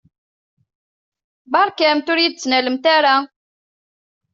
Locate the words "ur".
2.11-2.19